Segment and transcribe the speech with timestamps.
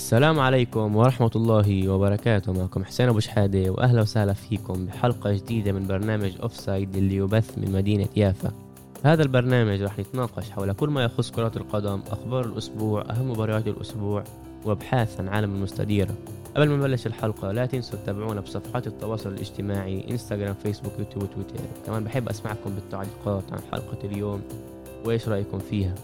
[0.00, 2.52] السلام عليكم ورحمة الله وبركاته.
[2.52, 7.58] معكم حسين أبو شحادة وأهلا وسهلا فيكم بحلقة جديدة من برنامج off side اللي يبث
[7.58, 8.52] من مدينة يافا.
[9.04, 14.24] هذا البرنامج رح نتناقش حول كل ما يخص كرة القدم أخبار الأسبوع أهم مباريات الأسبوع
[14.64, 16.14] وأبحاث عن عالم المستديرة
[16.56, 22.04] قبل ما نبلش الحلقة لا تنسوا تتابعونا بصفحات التواصل الاجتماعي إنستغرام فيسبوك يوتيوب وتويتر كمان
[22.04, 24.42] بحب أسمعكم بالتعليقات عن حلقة اليوم
[25.04, 25.94] وإيش رأيكم فيها؟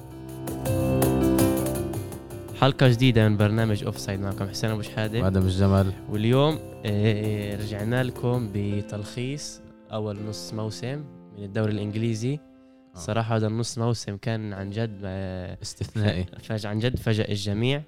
[2.61, 5.21] حلقة جديدة من برنامج off side معكم حسين أبو شحادة.
[5.21, 9.61] وادم الجمل واليوم آه، رجعنا لكم بتلخيص
[9.93, 11.05] أول نص موسم
[11.39, 12.35] من الدوري الإنجليزي.
[12.35, 12.99] آه.
[12.99, 16.27] صراحة هذا النص موسم كان عن جد آه، استثنائي.
[16.43, 17.83] فاجأ عن جد فاجأ الجميع.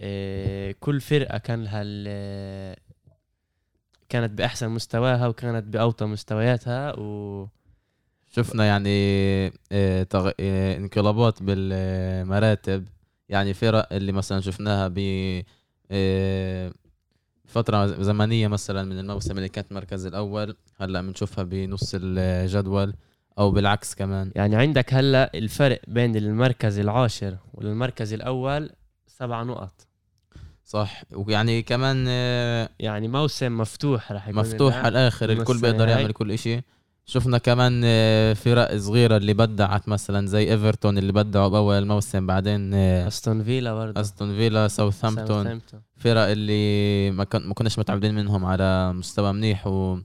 [0.00, 1.82] آه، كل فرقة كان لها
[4.08, 7.46] كانت بأحسن مستواها وكانت بأوطى مستوياتها و
[8.32, 8.96] شفنا يعني
[9.72, 10.06] آه،.
[10.14, 12.95] آه، انقلابات بالمراتب.
[13.28, 14.98] يعني فرق اللي مثلا شفناها ب
[15.90, 16.72] آه،
[17.44, 22.94] فترة زمنية مثلا من الموسم اللي كانت المركز الأول هلأ بنشوفها بنص الجدول
[23.38, 28.70] أو بالعكس كمان يعني عندك هلأ الفرق بين المركز العاشر والمركز الأول
[29.06, 29.86] سبع نقط
[30.64, 34.76] صح ويعني كمان آه، يعني موسم مفتوح راح يكون مفتوح.
[34.76, 35.88] على الآخر الكل بيقدر.
[35.88, 36.62] يعمل كل إشي
[37.08, 42.74] شفنا كمان آه، فرق صغيرة اللي بدعت مثلا زي إيفرتون اللي بدعوا بأول الموسم بعدين
[42.74, 44.00] آه، أستون فيلا برضه.
[44.00, 45.60] أستون فيلا ساوثهامبتون.
[45.96, 50.02] فرق اللي ما كن ما كناش متعودين منهم على مستوى منيح وهاي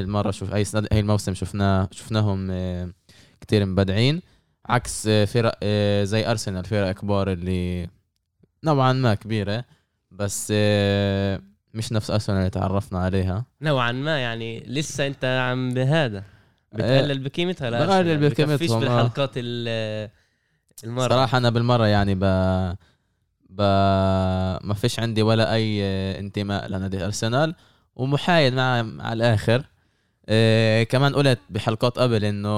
[0.00, 2.92] المرة شوف هاي هاي الموسم شفنا شفناهم آه،
[3.40, 4.20] كتير مبدعين.
[4.66, 5.64] عكس فرق
[6.02, 7.88] زي أرسنال فرق كبار اللي
[8.64, 9.64] نوعا ما كبيرة
[10.10, 10.50] بس
[11.74, 13.44] مش نفس أرسنال اللي تعرفنا عليها.
[13.62, 16.24] نوعا ما يعني لسه أنت عم بهذا.
[16.74, 18.28] بتقلل بقيمتها لا بقلل آه.
[18.78, 20.10] بالحلقات ال-
[20.84, 21.08] المرة.
[21.08, 22.24] صراحة أنا بالمرة يعني ب
[23.50, 23.60] ب
[24.66, 25.82] ما فيش عندي ولا أي
[26.18, 27.54] انتماء لنادي أرسنال
[27.96, 28.62] ومحايد مع
[29.00, 29.64] على الآخر.
[30.28, 32.48] إيه كمان قلت بحلقات قبل إنه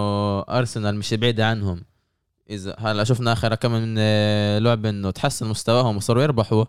[0.41, 1.85] أرسنال مش بعيد عنهم.
[2.51, 6.65] إذا هلا شفنا اخر كم من آه، لعبه إنه تحسن مستواهم وصاروا يربحوا.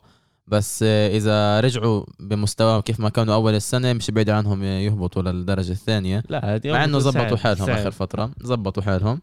[0.47, 6.23] بس إذا رجعوا بمستواهم كيف ما كانوا أول السنة مش بعيد عنهم يهبطوا للدرجة الثانية.
[6.29, 7.81] لا مع إنه زبطوا حالهم سعر.
[7.81, 8.31] اخر فترة.
[8.41, 9.21] زبطوا حالهم.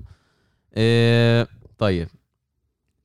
[0.77, 2.09] إيه طيب.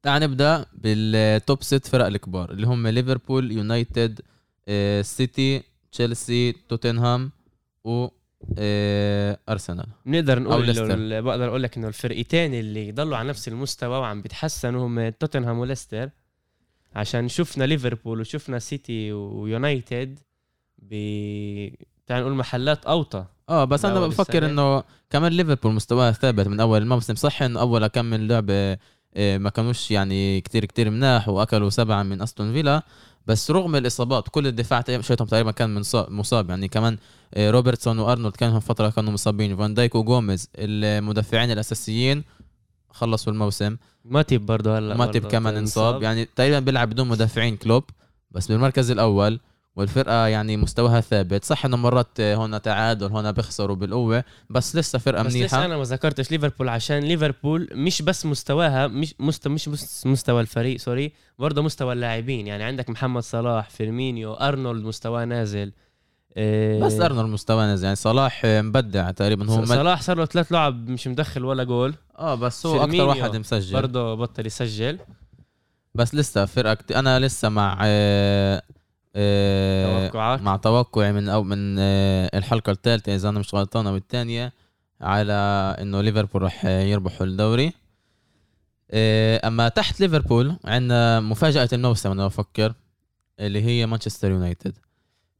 [0.03, 4.22] تعال نبدأ بالتوب ست فرق الكبار اللي هم ليفربول يونايتد
[4.67, 7.31] إيه سيتي تشيلسي توتنهام
[7.83, 8.07] و
[8.57, 9.88] إيه أرسنال.
[10.06, 15.09] بنقدر نقول بقدر أقول لك إنه الفرقتين اللي ضلوا على نفس المستوى وعم بيتحسنوا هم
[15.09, 16.09] توتنهام وليستر.
[16.96, 20.20] عشان شفنا ليفربول وشفنا سيتي ويونايتد
[20.80, 20.94] ب
[22.08, 23.25] تعال نقول محلات أوطى.
[23.50, 24.46] آه بس أنا بفكر.
[24.46, 27.16] إنه كمان ليفربول مستواه ثابت من أول الموسم.
[27.16, 28.78] صح إنه أول كم من لعبة
[29.16, 32.81] إيه، ما كانوش يعني كتير كتير مناح وأكلوا سبعة من أستون فيلا.
[33.28, 36.50] بس رغم الإصابات كل الدفاع شويتهم تقريبا كان من صا- مصاب.
[36.50, 36.98] يعني كمان
[37.36, 39.58] إيه، روبرتسون وأرنولد كانوا فترة كانوا مصابين.
[39.58, 42.24] فان دايك وجوميز المدافعين الأساسيين.
[42.97, 43.78] خلصوا الموسم.
[44.06, 46.03] ماتيب برضه هلا ماتيب كمان إنصاب.
[46.03, 47.84] يعني تقريبا بيلعب بدون مدافعين كلوب
[48.31, 49.40] بس بالمركز الأول
[49.75, 51.46] والفرقة يعني مستواها ثابت.
[51.46, 55.66] صح إنه مرات هون تعادل هون بيخسروا بالقوة بس لسه فرقة بس لسه منيحة.
[55.66, 60.78] أنا ما ذكرتش ليفربول عشان ليفربول مش بس مستواها مش مستوى مش بس مستوى الفريق
[60.79, 62.47] sorry برضه مستوى اللاعبين.
[62.47, 65.72] يعني عندك محمد صلاح فيرمينيو أرنولد مستواه نازل.
[66.38, 69.49] إيه، بس أرنولد مستواه نازل يعني صلاح مبدع تقريبا.
[69.49, 69.65] هو.
[69.65, 71.93] صلاح صار له ثلاث لعب مش مدخل ولا جول.
[72.17, 73.73] آه بس هو أكثر واحد مسجل.
[73.73, 74.99] برضه بطل يسجل.
[75.95, 76.91] بس لسه فرقة كت...
[76.91, 78.61] أنا لسه مع آه...
[79.15, 80.07] آه...
[80.07, 80.41] توقعات.
[80.41, 84.53] مع توقعي من أو من آه، الحلقة الثالثة إذا أنا مش غلطان أو الثانية
[85.01, 85.33] على
[85.81, 87.73] إنه ليفربول راح يربحوا الدوري.
[88.91, 92.73] آه، أما تحت ليفربول عندنا مفاجأة الموسم أنا بفكر
[93.39, 94.77] اللي هي مانشستر يونايتد.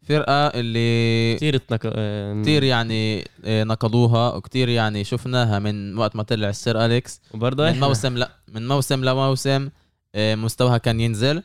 [0.08, 1.82] فرقة اللي كثير تنك...
[1.86, 7.22] آه، كتير يعني آه، نقضوها وكتير يعني شفناها من وقت ما طلع السير أليكس.
[7.34, 7.80] وبرضه من.
[7.80, 9.70] موسم لا من موسم لموسم
[10.16, 11.44] آه، مستواها كان ينزل.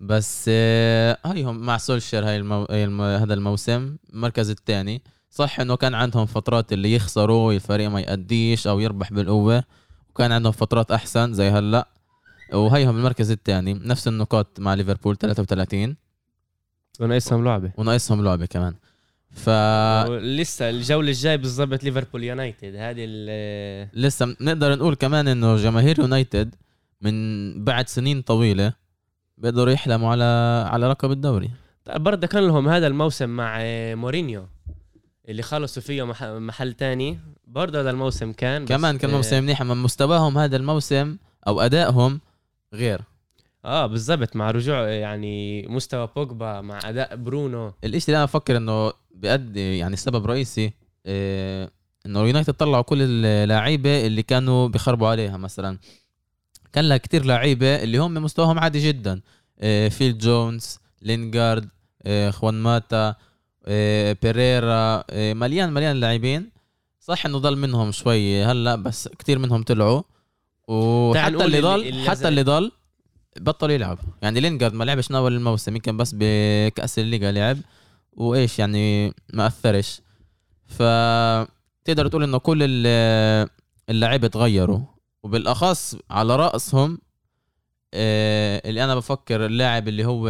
[0.00, 0.48] بس
[1.24, 3.04] هيهم مع سولشير هاي المو...
[3.04, 3.96] هذا الموسم.
[4.14, 5.02] المركز الثاني.
[5.30, 9.64] صح إنه كان عندهم فترات اللي يخسروا الفريق ما يأديش أو يربح بالقوة.
[10.10, 11.88] وكان عندهم فترات أحسن زي هلأ.
[12.52, 13.74] وهيهم المركز الثاني.
[13.74, 15.96] نفس النقاط مع ليفربول 33
[17.00, 17.72] وناقصهم لعبة.
[17.76, 18.74] وناقصهم لعبة كمان.
[19.30, 19.48] ف
[20.10, 22.74] لسه الجولة الجاي بالضبط ليفربول يونايتد.
[22.76, 26.54] هذه ال- لسه نقدر نقول كمان إنه جماهير يونايتد
[27.00, 28.72] من بعد سنين طويلة
[29.38, 30.24] بيقدروا يحلموا على
[30.70, 31.50] على لقب الدوري.
[31.96, 33.58] برضه كان لهم هذا الموسم مع
[33.94, 34.46] مورينيو
[35.28, 37.18] اللي خلصوا فيه مح- محل تاني.
[37.46, 41.16] برضه هذا الموسم كان بس، كمان كان آه، موسم منيح أما مستواهم هذا الموسم
[41.46, 42.20] أو أدائهم
[42.74, 43.00] غير.
[43.64, 47.72] آه بالضبط مع رجوع يعني مستوى بوجبا مع أداء برونو.
[47.84, 50.72] الإشي اللي أنا بفكر إنه بيأدي يعني سبب رئيسي
[51.06, 51.70] إيه
[52.06, 55.36] إنه يونايتد طلعوا كل اللعيبة اللي كانوا بيخربوا عليها.
[55.36, 55.78] مثلا
[56.72, 59.20] كان لها كتير لعيبة اللي هم مستواهم عادي جدا.
[59.62, 61.68] إيه فيل جونز لينجارد
[62.06, 63.14] إيه خوان ماتا
[63.66, 66.50] إيه بيريرا إيه مليان مليان لاعبين.
[67.00, 70.02] صح إنه ضل منهم شوي هلأ بس كتير منهم طلعوا.
[70.68, 72.72] وحتى اللي ضل حتى اللي ضل
[73.36, 77.58] بطل يلعب يعني لينجارد ما لعبش من أول الموسم يمكن بس بكأس الليغا لعب
[78.12, 80.00] وإيش يعني ما أثرش.
[80.66, 80.82] ف
[81.84, 83.48] تقدر تقول إنه كل ال-
[83.90, 84.80] اللعيبة تغيروا
[85.22, 86.98] وبالأخص على رأسهم
[87.94, 90.28] آه، اللي أنا بفكر اللاعب اللي هو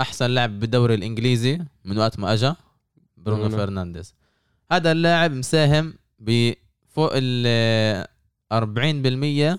[0.00, 2.52] أحسن لاعب بالدوري الإنجليزي من وقت ما اجى
[3.16, 3.56] برونو برونو.
[3.56, 4.14] فرنانديز.
[4.72, 8.06] هذا اللاعب مساهم بفوق ال
[8.52, 9.58] 40%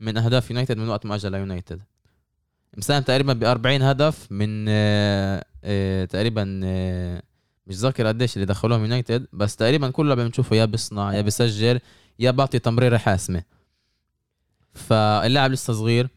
[0.00, 1.82] من أهداف يونايتد من وقت ما اجى ليونايتد
[2.76, 7.22] مساهم تقريبا ب 40 هدف من آه، آه، تقريبا آه،
[7.66, 11.80] مش ذاكر قديش اللي دخلوهم يونايتد بس تقريبا كله بنشوفه يا بيصنع يا بيسجل
[12.18, 13.42] يا بعطي تمريرة حاسمة.
[14.74, 16.08] فاللاعب لسه صغير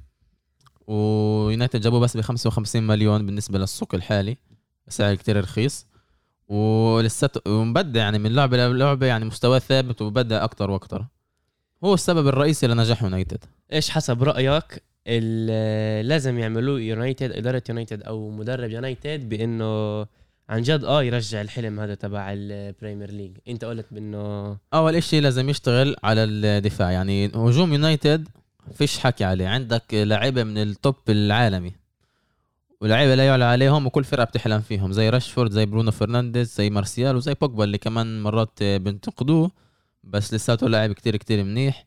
[0.88, 4.38] ويونايتد جابوه بس ب 55 مليون بالنسبة للسوق الحالي
[4.88, 5.88] سعر كتير رخيص.
[6.48, 11.06] ولساته ومبدع يعني من لعبة للعبة يعني مستواه ثابت وبدع أكتر وأكتر.
[11.84, 13.46] هو السبب الرئيسي لنجاح يونايتد.
[13.74, 14.84] إيش حسب رأيك؟
[16.08, 20.02] لازم يعملوه يونايتد إدارة يونايتد أو مدرب يونايتد بإنه
[20.50, 23.32] عن جد آه يرجع الحلم هذا تبع ال Premier League.
[23.48, 26.92] أنت قلت بإنه أول إشي لازم يشتغل على الدفاع.
[26.92, 28.28] يعني هجوم يونايتد
[28.74, 29.48] فيش حكي عليه.
[29.48, 31.72] عندك لعيبة من ال top العالمي
[32.82, 37.16] ولعيبة لا يعلى عليهم وكل فرقة بتحلم فيهم زي راشفورد زي برونو فرنانديز زي مارسيال
[37.16, 39.63] وزي بوجبا اللي كمان مرات بنتقدوه.
[40.04, 41.86] بس لساته لاعب كتير كتير منيح.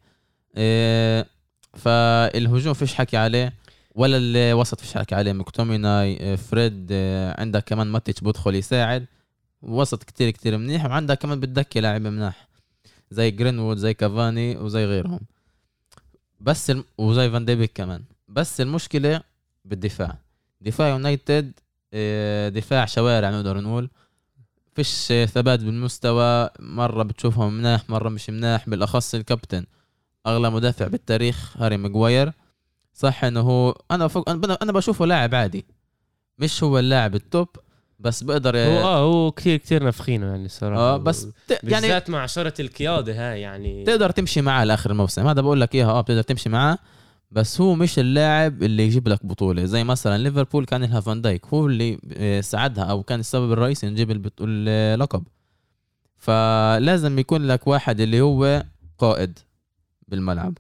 [0.57, 1.27] إيه،
[1.75, 3.53] فالهجوم فيش حكي عليه
[3.95, 5.33] ولا الوسط فيش حكي عليه.
[5.33, 9.07] مكتوميناي إيه، فريد إيه، عندك كمان ماتيتش بدخل يساعد.
[9.63, 12.49] وسط كتير كتير منيح وعندك كمان بالدكة لاعب مناح.
[13.11, 15.21] زي جرينوود زي كافاني وزي غيرهم.
[16.41, 16.85] بس الم...
[16.99, 18.03] وزي فان ديبيك كمان.
[18.29, 19.21] بس المشكلة
[19.65, 20.19] بالدفاع.
[20.61, 21.53] دفاع يونايتد
[22.55, 23.91] دفاع شوارع نقدر نقول.
[24.77, 29.67] فيش ثبات بالمستوى مرة بتشوفهم مناح مرة مش مناح بالأخص الكابتن.
[30.27, 32.33] أغلى مدافع بالتاريخ هاري ماجواير.
[32.95, 34.29] صح إنه هو أنا فوق
[34.63, 35.67] أنا بشوفه لاعب عادي.
[36.39, 37.49] مش هو اللاعب ال top
[37.99, 41.51] بس بقدر هو آه هو كثير كثير نافخينه يعني الصراحه آه بس ت...
[41.51, 45.27] يعني بالذات مع شرة القيادة هاي يعني تقدر تمشي معاه لآخر الموسم.
[45.27, 46.79] هذا بقول لك إياها آه بتقدر تمشي معاه.
[47.31, 49.65] بس هو مش اللاعب اللي يجيب لك بطولة.
[49.65, 53.87] زي مثلا ليفربول كان لها فان دايك هو اللي آه، ساعدها أو كان السبب الرئيسي
[53.87, 55.25] نجيب اللقب.
[56.17, 58.65] فلازم يكون لك واحد اللي هو
[58.99, 59.39] قائد
[60.09, 60.59] بالملعب.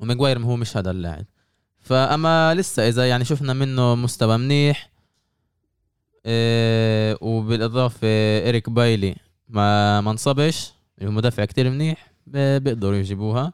[0.00, 1.24] وماجواير هو مش هذا اللاعب.
[1.80, 4.90] فأما لسه إذا يعني شفنا منه مستوى منيح
[6.26, 8.08] إيه وبالإضافة
[8.48, 9.16] إريك بايلي
[9.48, 13.52] ما ما انصبش اللي هو مدافع كتير منيح بيقدروا يجيبوها.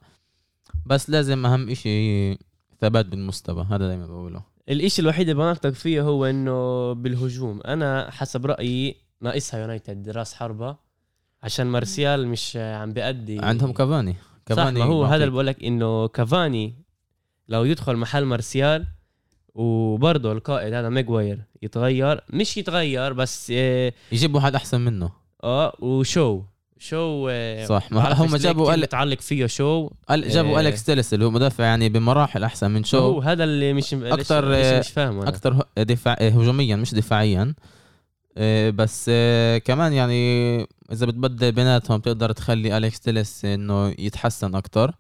[0.87, 2.35] بس لازم أهم إشي
[2.81, 4.43] ثبات بالمستوى هذا دايما بقوله.
[4.69, 7.61] الإشي الوحيد اللي بناقضك فيه هو إنه بالهجوم.
[7.67, 10.77] أنا حسب رأيي ناقصها يونايتد راس حربة
[11.43, 13.39] عشان مارسيال مش عم بيأدي.
[13.39, 14.13] عندهم كافاني.
[14.13, 15.05] صح كافاني ما هو.
[15.05, 16.75] هذا اللي بقول لك إنه كافاني
[17.49, 18.87] لو يدخل محل مارسيال
[19.55, 25.11] وبرضه القائد هذا ماجواير يتغير مش يتغير بس آه, يجيب واحد أحسن منه.
[25.45, 26.43] آه وشو.
[26.83, 27.93] شو آه صح.
[27.93, 30.61] ما هم جابوا قال متعلق فيه شو؟ جابوا إيه.
[30.61, 32.99] اليكس تيلس اللي هو مدافع يعني بمراحل أحسن من شو.
[32.99, 35.29] هو هذا اللي مش أكتر، اللي آه، مش فاهمه.
[35.29, 37.55] أكثر دفاع آه، هجوميا مش دفاعيا.
[38.37, 40.61] آه، بس آه، كمان يعني
[40.93, 44.95] إذا بتبدل بيناتهم بتقدر تخلي أليكس تيلس إنه يتحسن أكتر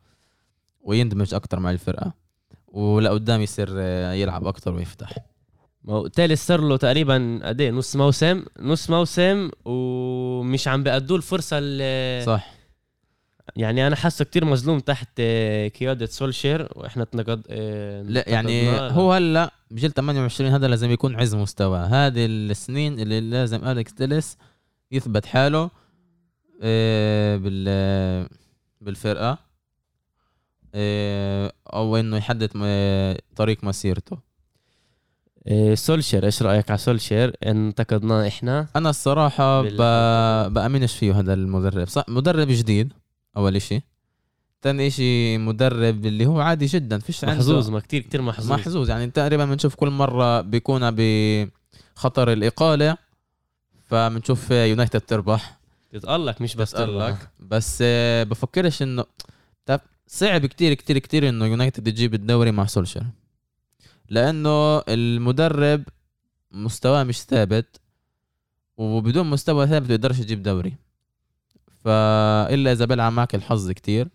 [0.82, 2.12] ويندمج أكتر مع الفرقة.
[2.68, 5.12] ولقدام يصير آه، يلعب أكتر ويفتح.
[6.12, 12.22] تالي صار له تقريبا قد إيه؟ نص موسم نص موسم ومش عم بيأدوا الفرصة اللي
[12.26, 12.54] صح.
[13.56, 18.70] يعني أنا حاسه كتير مظلوم تحت آه، قيادة سولشير وإحنا تنقد آه، لا يعني.
[18.70, 21.78] هو هلا بجيل 28 هذا لازم يكون عز مستوى.
[21.78, 24.36] هذه السنين اللي لازم أليكس تيلس
[24.92, 25.70] يثبت حاله
[26.62, 28.28] آه، بال
[28.80, 29.38] بالفرقة
[31.66, 32.50] أو إنه يحدد
[33.36, 34.31] طريق مسيرته.
[35.74, 38.66] سولشير إيش رأيك على سولشير؟ انتقدناه إحنا.
[38.76, 39.76] أنا الصراحة بال-
[40.50, 40.54] ب...
[40.54, 41.88] بامنش فيه هذا المدرب.
[41.88, 42.92] صح مدرب جديد
[43.36, 43.80] أول إشي.
[44.62, 48.52] ثاني إشي مدرب اللي هو عادي جدا فيش عنده محظوظ ما كتير كتير محظوظ.
[48.52, 48.90] محظوظ.
[48.90, 52.96] يعني تقريبا بنشوف كل مرة بيكون بخطر الإقالة
[53.84, 55.58] فبنشوف يونايتد تربح.
[55.92, 59.04] تتألق مش بس بتألق بس آه، بفكرش انه
[60.06, 63.02] صعب كتير كتير كتير إنه يونايتد يجيب الدوري مع سولشر
[64.10, 65.82] لأنه المدرب
[66.52, 67.80] مستواه مش ثابت
[68.76, 70.74] وبدون مستوى ثابت بيقدرش يجيب دوري.
[71.84, 74.08] فإلا إذا بيلعب معك الحظ كتير.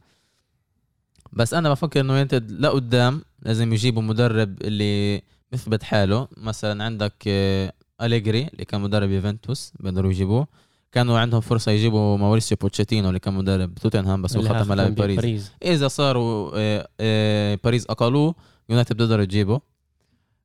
[1.33, 5.21] بس أنا بفكر إنه يونايتد لقدام لازم يجيبوا مدرب اللي
[5.53, 6.27] مثبت حاله.
[6.37, 10.47] مثلا عندك آه، أليجري اللي كان مدرب يوفنتوس بيقدروا يجيبوه.
[10.91, 15.17] كانوا عندهم فرصة يجيبوا ماوريسيو بوتشيتينو اللي كان مدرب توتنهام بس هو ختم كان باريس.
[15.17, 15.51] بباريس.
[15.63, 18.35] إذا صاروا آه، آه، باريس أقلوه
[18.69, 19.61] يونايتد بتقدر تجيبه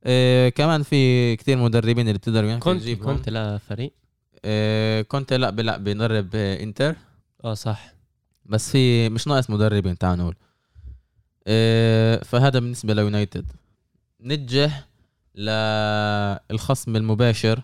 [0.04, 3.16] آه، كمان في كتير مدربين اللي بتقدر يونايتد كنت تجيبهم.
[3.16, 3.92] كونتي بلا فريق؟
[4.44, 6.96] آه، كونتي لا بيلعب بيدرب آه، انتر.
[7.44, 7.94] آه صح.
[8.46, 10.36] بس في مش ناقص مدربين تعال نقول.
[11.46, 13.52] آه، فهذا بالنسبة ليونايتد.
[14.20, 14.70] نتجه
[15.34, 17.62] للخصم المباشر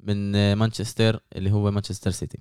[0.00, 2.38] من مانشستر اللي هو مانشستر سيتي.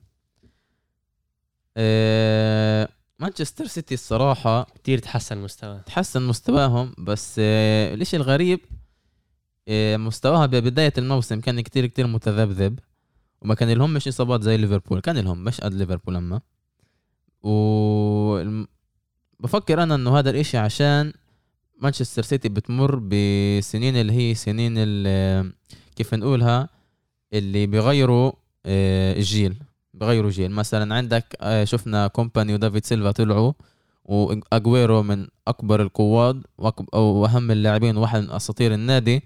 [1.77, 8.60] آه، مانشستر سيتي الصراحة كتير تحسن مستوى تحسن مستواهم بس آه، الإشي الغريب
[9.98, 12.80] مستواها ببداية الموسم كان كتير كتير متذبذب
[13.41, 15.00] وما كان لهم مش إصابات زي ليفربول.
[15.00, 16.41] كان لهم مش قد ليفربول أما.
[17.44, 17.51] و
[19.39, 21.13] بفكر أنا إنه هذا الإشي عشان
[21.82, 25.53] مانشستر سيتي بتمر بسنين اللي هي سنين ال-
[25.96, 26.70] كيف نقولها
[27.34, 28.32] اللي بيغيروا
[28.65, 29.56] آه، الجيل.
[29.94, 30.51] بغيروا جيل.
[30.51, 33.53] مثلا عندك آه، شفنا كومباني ودافيد سيلفا طلعوا
[34.06, 39.22] وأجويرو من أكبر القواد وأك- أو أهم اللاعبين وواحد من أساطير النادي.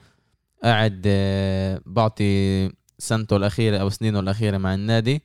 [0.63, 2.69] قاعد آه، بعطي
[2.99, 5.21] سنته الأخيرة أو سنينه الأخيرة مع النادي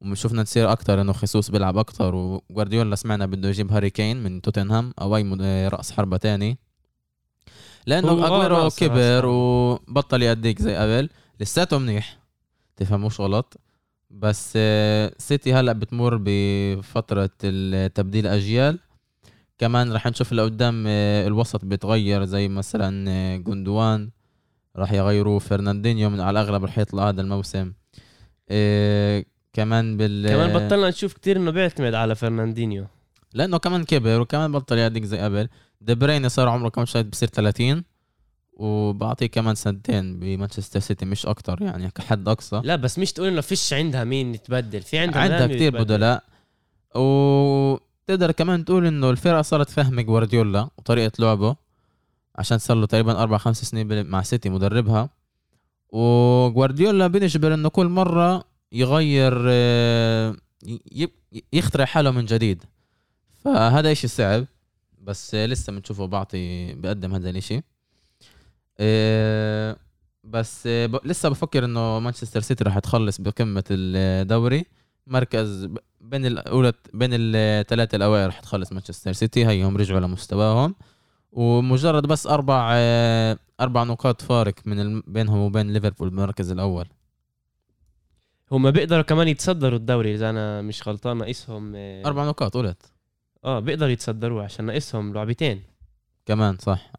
[0.00, 2.14] وشفنا تصير أكتر إنه خصوص بيلعب أكتر.
[2.14, 6.58] وجوارديولا سمعنا بده يجيب هاري كين من توتنهام اي مد- آه، رأس حربة تاني.
[7.86, 9.26] لأنه اجويرو كبر.
[9.26, 11.08] وبطل يأديك زي قبل.
[11.40, 12.18] لساته منيح.
[12.76, 13.56] تفهموش غلط.
[14.10, 18.78] بس آه، سيتي هلأ بتمر بفترة التبديل أجيال.
[19.58, 20.86] كمان رح نشوف لقدام
[21.26, 24.10] الوسط بيتغير زي مثلا جوندوان.
[24.76, 27.72] راح يغيروا فرناندينيو من على الاغلب رح يطلع هذا الموسم.
[28.48, 32.86] آه، كمان بال كمان بطلنا نشوف كتير إنه بيعتمد على فرناندينيو.
[33.34, 35.48] لأنه كمان كبر وكمان بطل يأديك زي قبل.
[35.80, 37.84] دي بريني صار عمره كم شهر بصير 30
[38.52, 42.60] وبعطيه كمان سنتين بمانشستر سيتي مش أكتر يعني كحد أقصى.
[42.64, 44.82] لا بس مش تقول إنه فيش عندها مين يتبدل.
[44.82, 45.84] في عندها عندها يتبدل.
[45.84, 46.24] بدلاء.
[46.94, 51.56] وتقدر كمان تقول إنه الفرقة صارت فاهمة جوارديولا وطريقة لعبه.
[52.36, 55.10] عشان صار له تقريبا أربع خمس سنين مع سيتي مدربها.
[55.88, 60.36] وجوارديولا بنجبر إنه كل مرة يغير آه،
[61.52, 62.64] يخترع حاله من جديد.
[63.44, 64.46] فهذا إشي صعب
[65.00, 67.62] بس لسه بنشوفه بعطي بقدم هذا الإشي.
[68.80, 69.76] آه،
[70.24, 74.64] بس آه، لسه بفكر إنه مانشستر سيتي راح تخلص بقمة الدوري.
[75.06, 75.68] مركز
[76.00, 79.46] بين الأولى بين الثلاثة الأوائل راح تخلص مانشستر سيتي.
[79.46, 80.74] هيهم رجعوا لمستواهم.
[81.32, 86.86] ومجرد بس أربع آه، أربع نقاط فارق من بينهم وبين ليفربول بالمركز الأول.
[88.52, 92.92] هم بيقدروا كمان يتصدروا الدوري إذا أنا مش غلطان ناقصهم آه، أربع نقاط قلت.
[93.44, 95.62] آه بيقدروا يتصدروه عشان ناقصهم لعبتين.
[96.26, 96.92] كمان صح.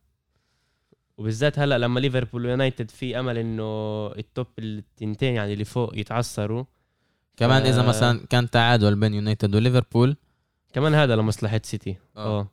[1.17, 3.63] وبالذات هلأ لما ليفربول ويونايتد في أمل إنه
[4.07, 6.63] التوب التنتين يعني اللي فوق يتعثروا.
[7.37, 7.87] كمان إذا آه.
[7.87, 10.15] مثلا كان تعادل بين يونايتد وليفربول.
[10.73, 11.97] كمان هذا لمصلحة سيتي.
[12.17, 12.39] آه.
[12.39, 12.47] آه.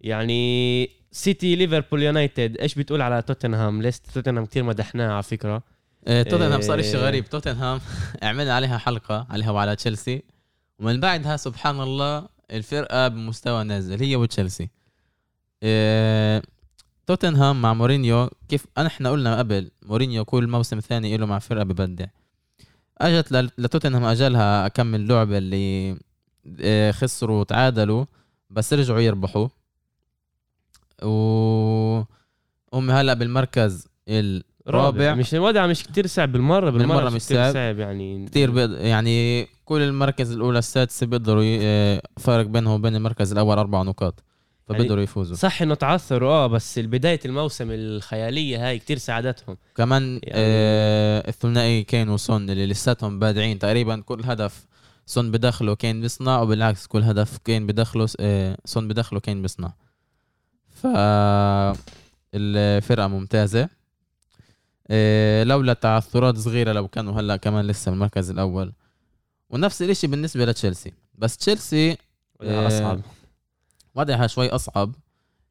[0.00, 5.62] يعني سيتي ليفربول يونايتد إيش بتقول على توتنهام ليست توتنهام كتير مدحناها على فكرة.
[6.06, 6.90] توتنهام صار إيه.
[6.90, 7.28] شيء غريب.
[7.28, 7.80] توتنهام
[8.22, 10.22] عملنا عليها حلقة عليها وعلى تشيلسي
[10.78, 14.02] ومن بعدها سبحان الله الفرقة بمستوى نازل.
[14.02, 14.68] هي وتشيلسي.
[17.06, 22.06] توتنهام مع مورينيو كيف؟ إحنا قلنا قبل مورينيو كل موسم ثاني له مع فرقة ببدع.
[22.98, 25.96] أجت لتوتنهام أجلها كم من لعبة اللي
[26.92, 28.04] خسروا وتعادلوا
[28.50, 29.48] بس رجعوا يربحوا.
[31.04, 32.02] و
[32.74, 35.14] هم هلا بالمركز الرابع.
[35.14, 37.78] مش الوضع مش كتير صعب بالمرة بالمرة, بالمرة مش مش كتير صعب.
[37.78, 38.26] يعني.
[38.26, 38.70] كثير بيض...
[38.72, 41.58] يعني كل المركز الأولى السادسة بيقدروا ي...
[41.62, 44.24] آه، فرق بينهم وبين المركز الأول أربع نقاط
[44.68, 45.36] فبيقدروا يفوزوا.
[45.36, 49.56] صح إنه تعثروا آه بس بدايه الموسم الخيالية هاي كتير ساعدتهم.
[49.76, 54.66] كمان يعني- آه الثنائي كين وسون اللي لساتهم بادعين تقريبا كل هدف
[55.06, 59.72] سون بدخله كين بيصنع وبالعكس كل هدف كين بدخله آه سون بدخله كين بيصنع.
[60.82, 60.86] ف
[62.34, 63.68] الفرقه ممتازة.
[64.90, 68.72] آه لولا تعثرات صغيرة لو كانوا هلأ كمان لسه بالمركز الأول.
[69.50, 70.92] ونفس الإشي بالنسبة لتشيلسي.
[71.14, 71.96] بس تشيلسي
[72.40, 73.00] وضعها آه، أصعب.
[73.94, 74.94] وضعها شوي أصعب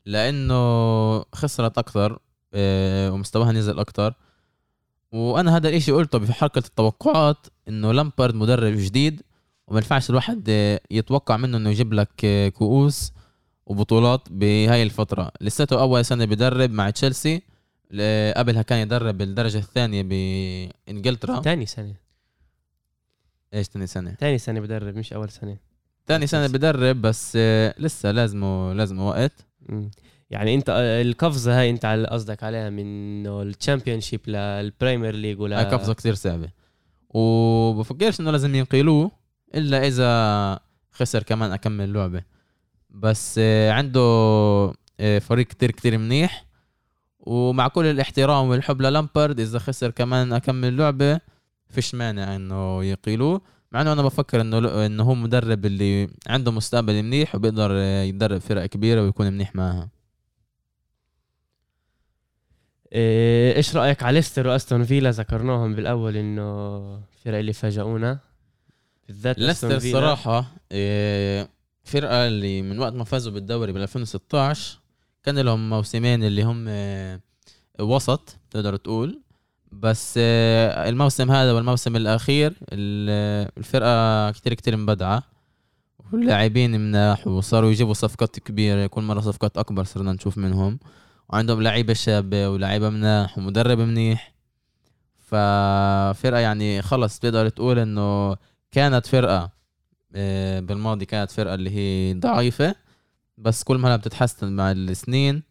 [0.05, 2.19] لأنه خسرت أكثر
[2.53, 4.13] آه، ومستواها نزل أكثر.
[5.11, 9.21] وأنا هذا الإشي قلته في حلقه التوقعات إنه لامبارد مدرب جديد
[9.67, 10.49] وما ينفعش الواحد
[10.91, 13.11] يتوقع منه إنه يجيب لك كؤوس.
[13.67, 15.31] وبطولات بهاي الفترة.
[15.41, 17.41] لساته أول سنة بدرب مع تشيلسي
[18.37, 21.39] قبلها كان يدرب بالدرجه الثانية بإنجلترا.
[21.39, 21.95] تاني سنة.
[23.53, 25.57] إيش ثاني سنة؟ تاني سنة بدرب مش أول سنة.
[26.07, 27.35] ثاني سنة بدرب بس
[27.77, 29.45] لسه لازمه لازمه وقت.
[29.69, 29.91] مم.
[30.29, 30.69] يعني أنت
[31.05, 35.93] القفزة هاي أنت على قصدك عليها من ال Championship لل Premier League ولا؟ هاي قفزة
[35.93, 36.49] كثير صعبة.
[37.09, 39.11] وبفكرش إنه لازم ينقلوه
[39.55, 40.59] إلا إذا
[40.91, 42.36] خسر كمان أكم لعبة.
[42.99, 44.01] بس آه، عنده
[44.99, 46.45] آه، فريق كتير كتير منيح.
[47.19, 51.19] ومع كل الاحترام والحب للامبرد إذا خسر كمان أكم لعبة
[51.69, 53.41] فيش مانع إنه يقيلوه.
[53.71, 58.37] مع إنه أنا بفكر إنه إنه هو مدرب اللي عنده مستقبل منيح وبيقدر آه، يدرب
[58.41, 59.89] فرق كبيرة ويكون منيح معها.
[62.93, 66.79] إيه، إيش رأيك على ليستر وأستون فيلا؟ ذكرناهم بالأول إنه
[67.25, 68.19] فرق اللي فاجئونا
[69.07, 69.77] بالذات ليستر فيلا.
[69.77, 71.49] الصراحة إيه،
[71.87, 74.79] فرقة اللي من وقت ما فازوا بالدوري بال 2016
[75.23, 77.21] كان لهم موسمين اللي هم إيه،
[77.79, 79.21] وسط تقدر تقول.
[79.71, 85.23] بس إيه، الموسم هذا والموسم الأخير ال- الفرقة كتير كتير مبدعة.
[86.13, 88.87] واللاعبين مناح وصاروا يجيبوا صفقات كبيرة.
[88.87, 90.79] كل مرة صفقات أكبر صرنا نشوف منهم.
[91.29, 94.33] وعندهم لعيبة شابة ولاعيبة مناح ومدرب منيح.
[95.17, 98.35] ففرقة يعني خلص تقدر تقول إنه
[98.71, 99.51] كانت فرقة آه،
[100.11, 102.75] بالماضي كانت فرقة اللي هي ضعيفة
[103.37, 105.43] بس كل ما هلا بتتحسن مع السنين.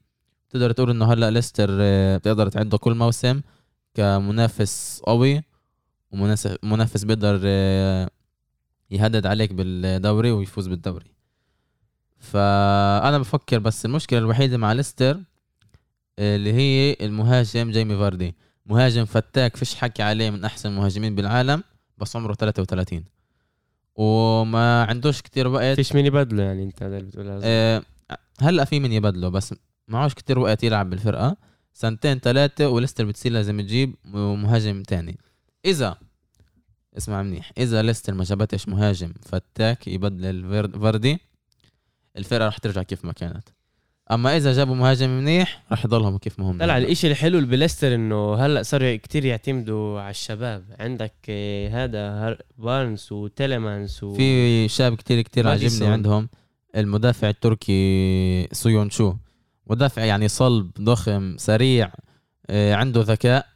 [0.51, 3.41] تقدر تقول إنه هلا ليستر آه، بتقدر تعده كل موسم
[3.95, 5.43] كمنافس قوي
[6.11, 8.11] ومنافس منافس بيقدر آه،
[8.91, 11.07] يهدد عليك بالدوري ويفوز بالدوري.
[12.19, 15.21] فأنا بفكر بس المشكلة الوحيدة مع ليستر
[16.19, 18.35] آه، اللي هي المهاجم جيمي فاردي.
[18.67, 21.63] مهاجم فتاك فيش حكي عليه من أحسن المهاجمين بالعالم
[21.99, 23.05] بس عمره 33
[23.97, 25.77] وما عندوش كتير وقت.
[25.77, 27.83] فيش مين يبدله يعني انت هذا اللي بتقولها آه،
[28.41, 29.55] هلأ في من يبدله بس
[29.89, 31.37] معوش كتير وقت يلعب بالفرقة.
[31.73, 35.19] سنتين ثلاثة وليستر بتصير لازم تجيب مهاجم تاني.
[35.65, 35.97] إذا
[36.97, 41.19] اسمع منيح إذا ليستر ما جابتش مهاجم فتاك يبدل فاردي
[42.17, 43.49] الفرقة رح ترجع كيف ما كانت.
[44.13, 46.59] أما إذا جابوا مهاجم منيح رح يضلهم كيف ما هم.
[46.59, 50.65] طلع الإشي الحلو بليستر إنه هلأ صاروا كتير يعتمدوا على الشباب.
[50.81, 54.15] عندك إيه، هذا هر- بارنس وتيليمانس و...
[54.15, 55.89] في شاب كتير كتير ماديسون.
[55.89, 56.29] عندهم
[56.77, 59.15] المدافع التركي سويون شو
[59.67, 61.91] مدافع يعني صلب ضخم سريع
[62.51, 63.47] آه، عنده ذكاء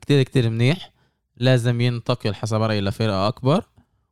[0.00, 0.90] كتير كتير منيح.
[1.36, 3.64] لازم ينتقل حسب رأيي لفرقة أكبر.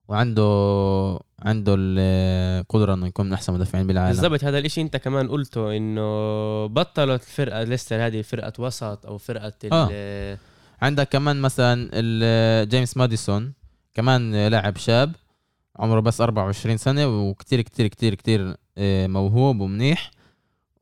[0.09, 5.77] وعنده عنده القدرة إنه يكون من أحسن مدافعين بالعالم بالضبط هذا الإشي أنت كمان قلته
[5.77, 9.53] إنه بطلت الفرقة ليستر هذه فرقة وسط أو فرقة.
[9.73, 10.39] آه.
[10.83, 11.91] عندك كمان مثلا
[12.65, 13.53] جيمس ماديسون
[13.95, 15.13] كمان لاعب شاب
[15.79, 20.11] عمره بس 24 سنة وكتير كتير كتير كتير آه، موهوب ومنيح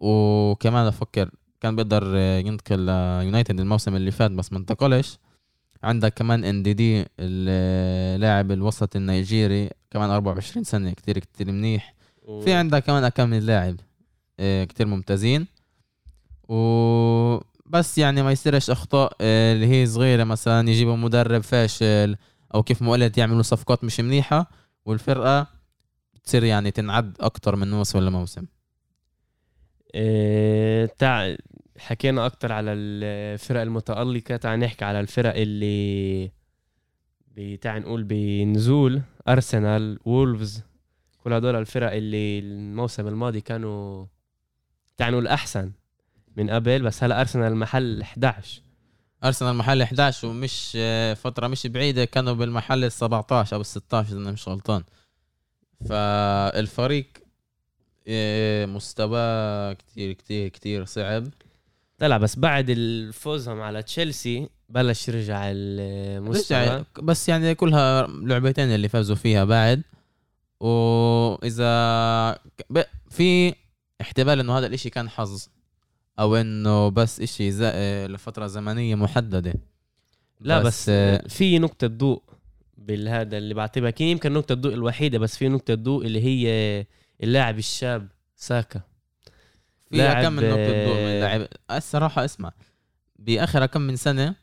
[0.00, 5.18] وكمان أفكر كان بيقدر آه، ينتقل ليونايتد الموسم اللي فات بس ما انتقلش
[5.82, 11.94] عندك كمان ان دي دي اللاعب الوسط النيجيري كمان 24 سنة كتير كتير منيح.
[12.22, 12.40] و...
[12.40, 13.76] في عندك كمان كم من لاعب
[14.40, 15.46] آه، كتير ممتازين.
[16.48, 22.16] وبس يعني ما يصيرش أخطاء آه، اللي هي صغيرة مثلا يجيبوا مدرب فاشل
[22.54, 24.50] أو كيف ما قلت يعملوا صفقات مش منيحة
[24.86, 25.46] والفرقة
[26.24, 28.46] تصير يعني تنعد أكتر من موسم لموسم.
[29.94, 30.86] إيه...
[30.86, 31.36] تاع
[31.78, 34.36] حكينا أكتر على الفرق المتألقة.
[34.36, 36.30] تعال نحكي على الفرق اللي
[37.36, 40.62] بتاع نقول بنزول أرسنال وولفز.
[41.24, 44.06] كل هدول الفرق اللي الموسم الماضي كانوا
[44.96, 45.72] تعال نقول أحسن
[46.36, 48.62] من قبل بس هلا أرسنال محل 11
[49.24, 54.08] أرسنال محل 11 ومش آه، فترة مش بعيدة كانوا بالمحل ال 17 أو ال 16
[54.08, 54.82] اذا مش غلطان.
[55.88, 57.06] فالفريق
[58.08, 61.26] آه، مستواه كتير كتير كتير صعب.
[61.98, 66.84] طلع بس بعد الفوزهم على تشيلسي بلش يرجع المستوى.
[67.02, 69.82] بس يعني كلها لعبتين اللي فازوا فيها بعد.
[70.60, 71.68] وإذا
[73.10, 73.54] في
[74.00, 75.46] احتمال إنه هذا الإشي كان حظ
[76.18, 77.50] أو إنه بس إشي.
[78.06, 79.54] لفترة زمنية محددة.
[80.40, 82.22] لا بس, بس في نقطة ضوء
[82.78, 86.86] بالهذا اللي بعتبرها يمكن نقطة الضوء الوحيدة بس في نقطة ضوء اللي هي
[87.22, 88.80] اللاعب الشاب ساكا.
[89.90, 92.52] في لاعب، كم من نقطه ضوء من آه، اللاعب الصراحة اسمع
[93.18, 94.34] بآخر كم من سنة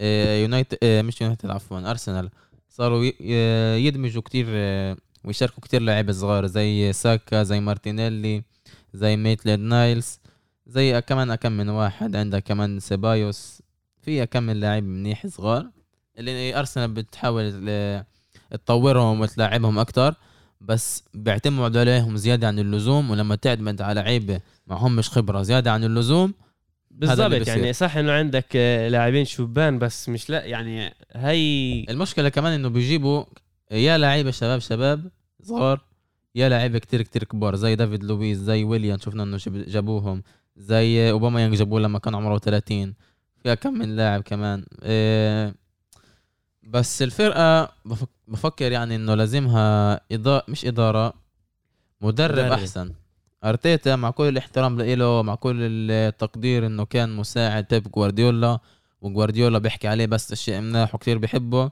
[0.00, 2.30] آه، يونايتد آه، مش يونايتد عفوا أرسنال
[2.68, 8.42] صاروا آه، يدمجوا كتير آه، ويشاركوا كتير لعيبه صغار زي ساكا زي مارتينيلي
[8.94, 10.20] زي ميتلاند نايلز
[10.66, 13.62] زي كمان كم من واحد عندك كمان سيبايوس.
[14.02, 15.70] في كم من لاعب منيح صغار
[16.18, 18.06] اللي أرسنال بتحاول آه،
[18.50, 20.14] تطورهم وتلاعبهم أكتر
[20.60, 24.40] بس بيعتمدوا عليهم زيادة عن اللزوم ولما تعتمد على لعيبة
[24.72, 26.34] معهم مش خبرة زيادة عن اللزوم
[26.90, 27.48] بالضبط.
[27.48, 32.68] يعني صح إنه عندك آه، لاعبين شبان بس مش لا يعني هي المشكلة كمان إنه
[32.68, 33.24] بيجيبوا
[33.70, 35.10] يا لعيبة شباب شباب
[35.42, 35.80] صغار
[36.34, 40.22] يا لعيبة كتير كتير كبار زي دافيد لويس زي ويليام شفنا إنه جاب- جابوهم
[40.56, 42.94] زي أوباما يانج جابوه لما كان عمره 30
[43.42, 45.54] فيها كم من لاعب كمان إيه
[46.62, 50.00] بس الفرقة بفك بفكر يعني إنه لازمها
[50.48, 51.14] مش إدارة.
[52.00, 52.52] مدرب.
[52.52, 52.92] أحسن
[53.44, 58.58] أرتيتا مع كل الاحترام له مع كل التقدير إنه كان مساعد بيب جوارديولا
[59.00, 61.70] وجوارديولا بيحكي عليه بس أشياء مناح وكثير بحبه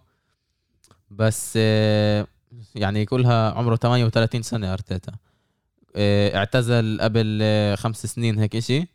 [1.10, 2.26] بس آه،
[2.74, 5.12] يعني كلها عمره 38 سنة أرتيتا.
[5.96, 8.86] آه، اعتزل قبل آه، خمس سنين هيك إشي.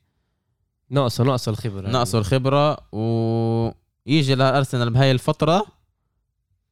[0.89, 1.89] ناقصه ناقصه الخبرة.
[1.89, 5.65] ناقصه الخبرة ويجي لأرسنال بهاي الفترة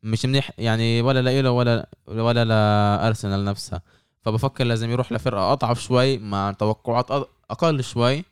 [0.03, 3.81] مش منيح يعني ولا لإله ولا ولا لأرسنال نفسها.
[4.25, 8.23] فبفكر لازم يروح لفرقة أضعف شوي مع توقعات أقل شوي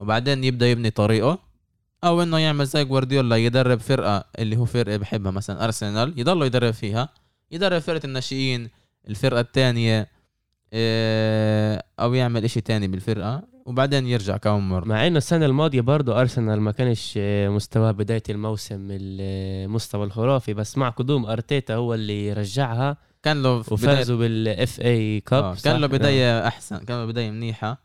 [0.00, 1.38] وبعدين يبدأ يبني طريقه
[2.04, 6.70] أو إنه يعمل زي جوارديولا يدرب فرقة اللي هو فرقة بحبها مثلا أرسنال يضل يدرب
[6.70, 7.08] فيها.
[7.50, 8.70] يدرب فرقة الناشئين
[9.08, 10.08] الفرقة الثانية
[12.00, 16.60] أو يعمل إشي تاني بالفرقة وبعدين يرجع كم مره مع إنه السنة الماضية برضه أرسنال
[16.60, 22.96] ما كانش آه، مستواه بداية الموسم المستوى الخرافي بس مع قدوم أرتيتا هو اللي رجعها.
[23.22, 27.82] كان له وفازوا بالاف اي كاب آه، كان له بداية أحسن كان له بداية منيحة.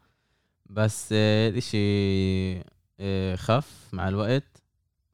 [0.65, 1.78] بس آه، الإشي
[3.00, 4.43] آه، خف مع الوقت.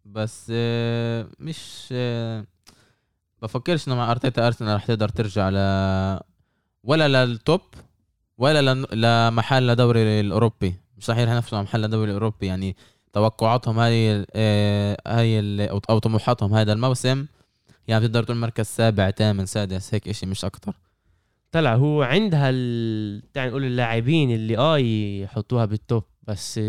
[0.06, 2.46] بس آه، مش آه،
[3.42, 5.56] بفكرش إنه مع أرتيتا أرسنال رح تقدر ترجع ل
[6.84, 7.62] ولا للتوب
[8.38, 10.76] ولا لمحل الدوري الأوروبي.
[10.98, 12.76] مش رح ينافسوا على محل الدوري الأوروبي يعني
[13.14, 17.26] توقعاتهم هاي آه، هاي أو طموحاتهم هذا الموسم.
[17.88, 20.74] يعني بتقدر تقول مركز سابع ثامن سادس هيك إشي مش أكتر؟
[21.52, 23.32] طلع هو عندها ال...
[23.34, 26.60] تعال نقول اللاعبين اللي آه يحطوها بال top بس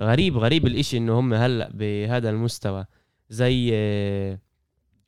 [0.00, 2.84] غريب غريب الإشي إنه هم هلأ بهذا المستوى.
[3.30, 4.38] زي آه،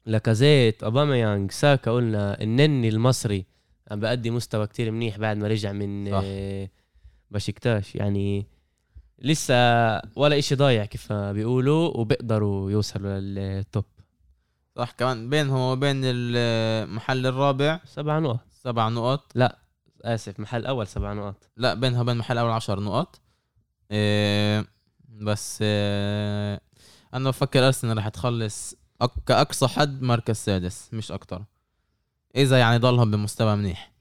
[0.07, 3.47] لاكازيت اوباميانج ساكا قلنا النني المصري
[3.91, 6.21] عم بأدي مستوى كتير منيح بعد ما رجع من صح.
[6.25, 6.69] آه،
[7.31, 8.47] بشكتاش يعني
[9.19, 9.55] لسه
[10.17, 13.85] ولا إشي ضايع كيف ما بيقولوا وبيقدروا يوصلوا لل top
[14.79, 17.81] صح كمان بينهم وبين المحل الرابع.
[17.85, 18.41] سبع نقط.
[18.63, 19.33] سبع نقط.
[20.05, 21.35] آسف محل أول سبع نقط.
[21.57, 23.21] لا بينها وبين المحل الأول عشر نقط.
[23.91, 24.65] إيه
[25.09, 26.61] بس إيه
[27.15, 31.43] أنا بفكر أرسنال رح تخلص أك كأقصى حد مركز سادس مش أكتر.
[32.37, 33.93] إذا يعني ضلهم بمستوى منيح.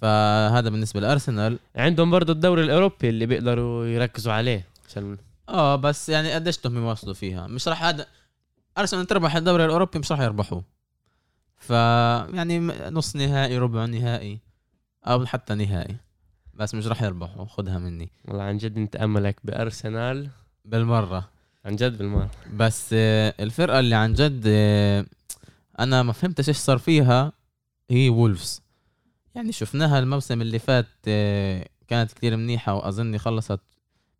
[0.00, 1.58] فهذا بالنسبة لأرسنال.
[1.76, 4.66] عندهم برضو الدوري الأوروبي اللي بيقدروا يركزوا عليه.
[4.88, 5.16] عشان
[5.48, 8.06] آه بس يعني قديش بدهم يواصلوا فيها؟ مش رح هذا
[8.78, 10.64] ارسنال تربح الدوري الأوروبي مش رح يربحوه.
[11.56, 12.58] ف يعني
[12.90, 14.38] نص نهائي ربع نهائي
[15.06, 15.96] أو حتى نهائي.
[16.54, 18.10] بس مش رح يربحوا خدها مني.
[18.24, 20.30] والله عن جد نتاملك بأرسنال.
[20.64, 21.28] بالمرة.
[21.64, 22.30] عن جد بالمرة.
[22.54, 25.06] بس آه، الفرقة اللي عن جد آه،
[25.78, 27.32] أنا ما فهمتش إيش صار فيها
[27.90, 28.62] هي وولفز.
[29.34, 33.60] يعني شفناها الموسم اللي فات آه، كانت كتير منيحة واظني خلصت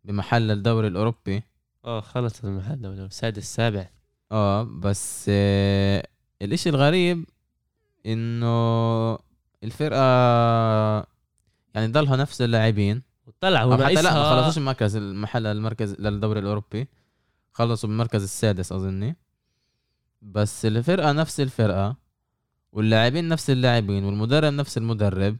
[0.03, 1.43] بمحل الدوري الأوروبي.
[1.85, 3.89] آه خلص المحل ده السادس السابع.
[4.31, 6.07] آه بس آه
[6.41, 7.25] الإشي الغريب
[8.05, 9.17] إنه
[9.63, 9.99] الفرقة
[11.75, 13.01] يعني ضلها نفس اللاعبين.
[13.25, 16.87] وطلع هو أو حتى لا ما خلصوش المركز المحل المركز للدوري الأوروبي.
[17.53, 19.15] خلصوا بالمركز السادس أظني.
[20.21, 21.95] بس الفرقة نفس الفرقة
[22.71, 25.37] واللاعبين نفس اللاعبين والمدرب نفس المدرب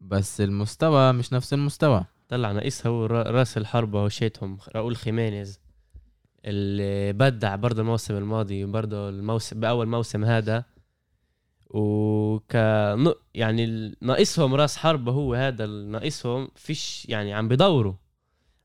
[0.00, 2.04] بس المستوى مش نفس المستوى.
[2.28, 5.60] طلع ناقصها هو را- رأس الحربة وشيتهم راؤول خيمينيز
[6.44, 10.64] اللي بدع برضه الموسم الماضي برضه الموسم بأول موسم هذا
[11.70, 12.54] وك
[13.34, 17.94] يعني ناقصهم راس حربة هو هذا ناقصهم فيش يعني عم بدوروا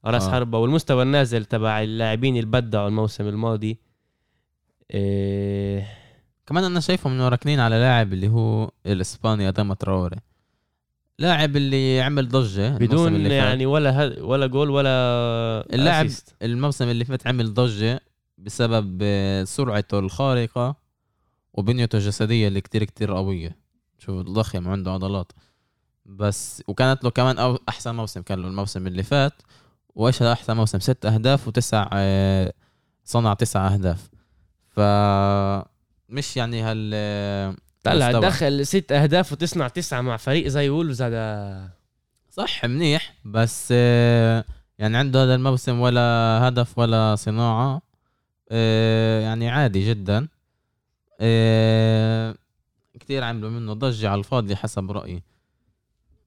[0.06, 0.28] راس آه.
[0.28, 0.32] آه.
[0.32, 3.80] حربة والمستوى النازل تبع اللاعبين اللي بدعوا الموسم الماضي
[4.92, 5.88] إيه
[6.46, 10.18] كمان أنا شايفهم إنه راكنين على لاعب اللي هو الإسباني اداما تراوري
[11.20, 13.36] لاعب اللي عمل ضجة بدون اللي.
[13.36, 14.90] يعني ولا هد ولا جول ولا
[15.74, 16.34] اللاعب assist.
[16.42, 18.02] الموسم اللي فات عمل ضجة
[18.38, 20.76] بسبب آه، سرعته الخارقة
[21.54, 23.58] وبنيته الجسدية اللي كتير كتير قوية.
[23.98, 25.32] شوف ضخم وعنده عضلات.
[26.06, 29.42] بس وكانت له كمان أو أحسن موسم كان له الموسم اللي فات.
[29.96, 32.54] وإيش أحسن موسم؟ ست أهداف وتسع آه،
[33.04, 34.10] صنع تسع أهداف.
[34.70, 34.80] ف
[36.10, 38.22] مش يعني هال آه، طلع مستوى.
[38.22, 41.70] دخل ست أهداف وتصنع تسعة مع فريق زي وولفز هذا
[42.30, 43.14] صح منيح.
[43.26, 44.46] بس آه،
[44.80, 46.02] يعني عنده هذا الموسم ولا
[46.48, 47.82] هدف ولا صناعة
[48.52, 50.28] آه، يعني عادي جدا.
[51.20, 52.36] آه،
[53.00, 55.24] كتير عملوا منه ضجة على الفاضي حسب رأيي.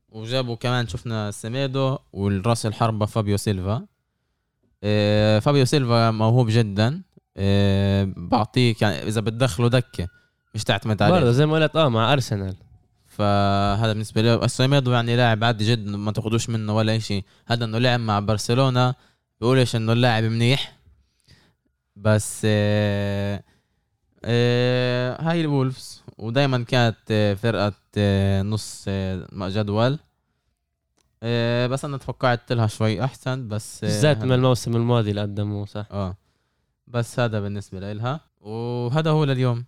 [0.09, 3.87] وجابوا كمان شفنا سيميدو والراس الحربة فابيو سيلفا.
[5.40, 7.03] فابيو سيلفا موهوب جدا.
[8.16, 10.09] بعطيك يعني إذا بتدخله دكة.
[10.54, 12.56] مش تعتمد عليه برضه زي ما قلت آه مع أرسنال.
[13.06, 17.78] فهذا بالنسبة له السيميدو يعني لاعب عادي جدا ما تاخدوش منه ولا شيء عدا إنه
[17.78, 18.94] لعب مع برشلونة.
[19.40, 20.78] بقولش إنه اللاعب منيح.
[21.96, 23.42] بس آه
[24.24, 26.02] آه هاي الولفز.
[26.18, 29.98] ودائما كانت آه، فرقة آه، نص آه، جدول.
[31.22, 35.87] آه بس أنا توقعت لها شوي أحسن بس بالذات من الموسم الماضي اللي قدموه صح؟
[35.90, 36.16] آه.
[36.87, 38.20] بس هذا بالنسبة لها.
[38.40, 39.64] وهذا هو لليوم.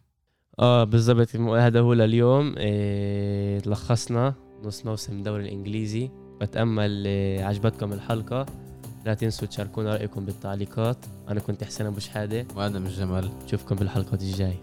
[0.61, 1.37] آه بالضبط.
[1.37, 2.55] هذا هو لليوم.
[2.57, 6.11] إيه لخصنا نص موسم الدوري الإنجليزي.
[6.41, 8.47] بتأمل إيه عجبتكم الحلقة.
[9.07, 10.97] لا تنسوا تشاركونا رأيكم بالتعليقات.
[11.29, 12.47] أنا كنت حسين أبو شحادة.
[12.57, 14.61] وادم الجمل نشوفكم بالحلقات الجاية.